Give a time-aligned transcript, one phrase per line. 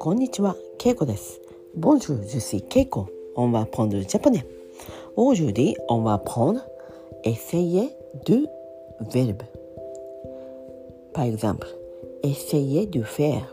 [0.00, 1.40] こんにちは、けいこです。
[1.76, 4.44] Bonjour, je suis けいこ、 on va apprendre japonais.
[5.14, 6.60] Aujourd'hui, on va apprendre,
[7.22, 9.44] essayer, de, verbe.
[11.12, 13.48] Par exemple, essayer, de, faire.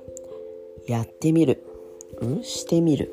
[0.88, 1.64] やってみる。
[2.20, 3.12] うん、してみる。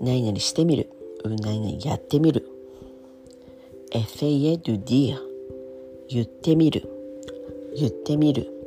[0.00, 0.88] 何々してみる。
[1.24, 2.49] うん、何々やってみる。
[4.00, 5.18] Essayer de dire.
[6.08, 6.88] 言ってみる。
[7.76, 8.60] 言ってみる。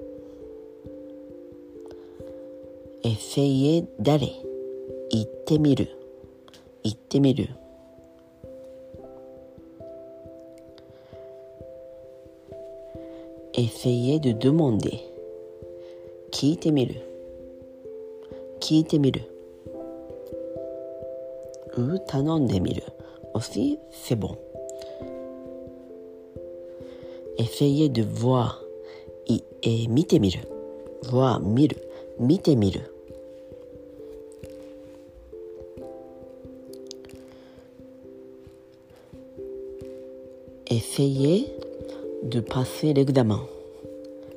[3.04, 4.32] essayer d'aller
[5.10, 5.90] 行ってみる
[6.84, 7.50] 行ってみる
[13.54, 15.02] essayer de demander
[16.32, 17.02] 聞いてみる
[18.62, 19.30] 聞いてみる
[21.76, 22.84] う頼んでみる
[23.34, 24.53] aussi c'est bon
[27.38, 28.60] essayer de voir
[29.28, 30.48] い、えー、見てみる
[31.04, 31.78] voir 見る
[32.20, 32.94] 見てみる
[40.66, 41.46] essayer
[42.24, 43.40] de passer l'examen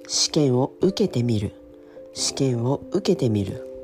[0.09, 1.53] 試験を受けてみる
[2.15, 3.76] 試験を受けてみる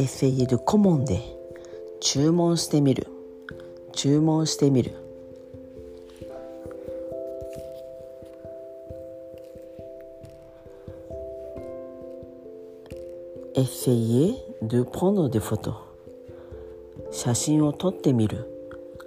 [0.00, 1.20] essayer de commander
[2.00, 3.06] 注文してみる
[3.92, 4.92] 注文してみる
[13.54, 15.74] essayer de prendre des photos
[17.10, 18.46] 写真を撮ってみる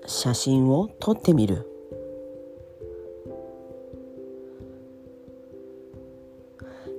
[0.06, 1.68] 写真を撮ってみる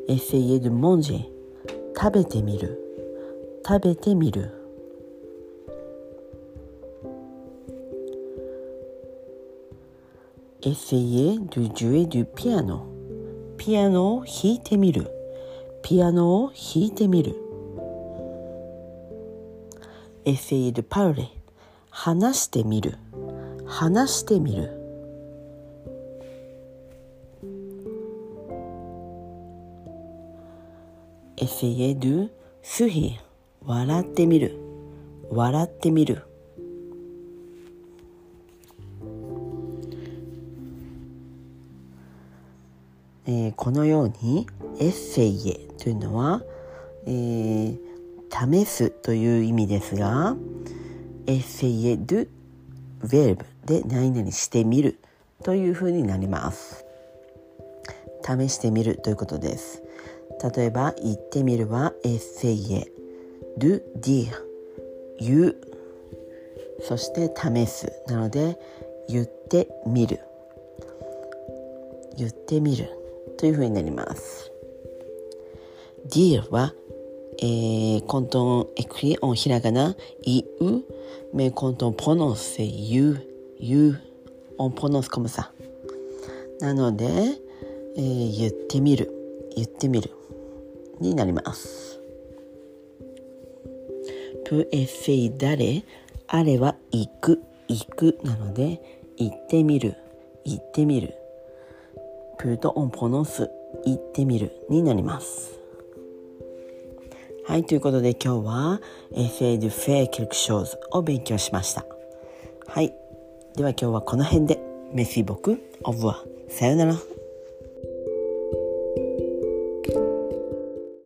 [0.09, 1.27] essayer de manger
[1.97, 2.81] 食べてみる
[3.67, 4.53] 食べてみる
[10.61, 12.87] essayer de jouer du piano
[13.57, 15.11] ピアノを弾いてみる
[15.83, 17.37] ピアノを弾いてみる
[20.27, 21.29] essayer de parler
[21.89, 22.99] 話してみる
[23.65, 24.71] 話してみる
[31.39, 32.29] essayer de
[32.63, 33.34] sourire
[33.67, 34.59] 笑ってみる
[35.31, 36.23] 笑ってみる
[43.27, 44.47] えー、このように
[44.79, 46.43] エッセイエというのは、
[47.07, 47.79] えー、
[48.31, 50.37] 試すという意味ですが、
[51.27, 52.29] エッセイエドゥ
[53.05, 54.99] ヴェルブで何々してみる
[55.43, 56.85] というふうになります。
[58.23, 59.83] 試してみるということです。
[60.55, 62.89] 例えば、言ってみるはエッセイエ
[63.59, 64.33] ドゥディー
[65.21, 65.57] 言う。
[66.83, 67.93] そして試す。
[68.09, 68.59] なので
[69.09, 70.21] 言ってみる。
[72.17, 72.89] 言ってみる。
[73.39, 74.51] というふうになります。
[76.09, 76.75] dire は、
[77.39, 80.83] えー、quand on écrit en ひらがな、いう、
[81.35, 83.19] mais quand on prononce, c'est you,
[83.59, 83.97] you,
[84.59, 85.51] on prononce comme ça.
[86.61, 87.07] なので、
[87.97, 89.11] えー、言ってみる、
[89.57, 90.11] 言ってみる。
[91.01, 91.94] になります。
[94.45, 95.83] Peut essayer d'aller
[96.29, 98.81] あれは行く、行くなので、
[99.17, 99.97] 行ってみる、
[100.45, 101.15] 行ってみる。
[102.39, 103.49] peut on prononce
[103.85, 105.59] 行ってみるになります。
[107.47, 108.81] はい、ということで今日は
[109.13, 111.85] Essay de faire quelque chose を勉強しました。
[112.67, 112.95] はい。
[113.57, 114.61] では今日はこの辺で。
[114.93, 116.23] メシボク、オブワ。
[116.49, 117.14] さよなら。